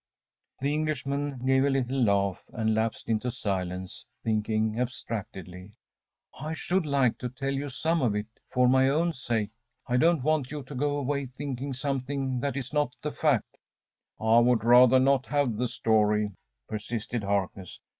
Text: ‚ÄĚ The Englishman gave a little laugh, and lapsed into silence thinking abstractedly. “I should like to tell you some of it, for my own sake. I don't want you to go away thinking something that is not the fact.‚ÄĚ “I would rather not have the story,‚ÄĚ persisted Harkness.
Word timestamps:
‚ÄĚ 0.57 0.61
The 0.63 0.73
Englishman 0.73 1.45
gave 1.45 1.63
a 1.63 1.69
little 1.69 2.01
laugh, 2.01 2.43
and 2.53 2.73
lapsed 2.73 3.07
into 3.07 3.29
silence 3.29 4.03
thinking 4.23 4.79
abstractedly. 4.79 5.73
“I 6.39 6.55
should 6.55 6.87
like 6.87 7.19
to 7.19 7.29
tell 7.29 7.53
you 7.53 7.69
some 7.69 8.01
of 8.01 8.15
it, 8.15 8.25
for 8.49 8.67
my 8.67 8.89
own 8.89 9.13
sake. 9.13 9.51
I 9.85 9.97
don't 9.97 10.23
want 10.23 10.49
you 10.49 10.63
to 10.63 10.73
go 10.73 10.97
away 10.97 11.27
thinking 11.27 11.73
something 11.73 12.39
that 12.39 12.57
is 12.57 12.73
not 12.73 12.95
the 13.03 13.11
fact.‚ÄĚ 13.11 14.37
“I 14.39 14.39
would 14.39 14.63
rather 14.63 14.97
not 14.97 15.27
have 15.27 15.57
the 15.57 15.67
story,‚ÄĚ 15.67 16.33
persisted 16.67 17.21
Harkness. 17.23 17.79